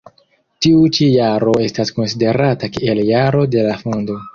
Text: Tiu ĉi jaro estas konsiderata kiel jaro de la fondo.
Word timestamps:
Tiu 0.65 0.79
ĉi 0.95 1.09
jaro 1.17 1.55
estas 1.67 1.95
konsiderata 2.01 2.75
kiel 2.79 3.07
jaro 3.15 3.49
de 3.57 3.73
la 3.73 3.83
fondo. 3.89 4.25